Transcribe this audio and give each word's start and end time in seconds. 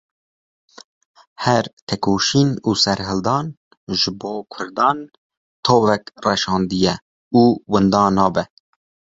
Her 1.45 1.65
têkoşîn 1.87 2.49
û 2.67 2.69
serhildan 2.83 3.45
ji 3.99 4.09
bo 4.19 4.33
kurdan 4.53 4.97
tovek 5.65 6.03
reşandiye 6.27 6.95
û 7.39 7.41
wenda 7.71 8.05
nabe. 8.17 8.43